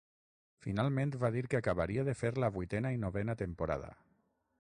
Finalment 0.67 1.11
va 1.23 1.29
dir 1.35 1.43
que 1.51 1.59
acabaria 1.59 2.05
de 2.07 2.15
fer 2.21 2.31
la 2.45 2.49
vuitena 2.57 2.93
i 2.95 2.99
novena 3.05 3.37
temporada. 3.43 3.93